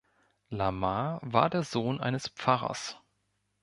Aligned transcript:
Lamar 0.49 1.19
war 1.21 1.51
der 1.51 1.61
Sohn 1.61 1.99
eines 2.01 2.27
Pfarrers. 2.29 2.97